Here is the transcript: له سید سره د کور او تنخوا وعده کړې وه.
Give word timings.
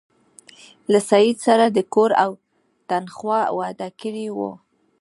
له 0.91 0.99
سید 1.09 1.37
سره 1.47 1.65
د 1.69 1.79
کور 1.93 2.11
او 2.23 2.31
تنخوا 2.89 3.41
وعده 3.57 3.89
کړې 3.99 4.27
وه. 4.37 4.51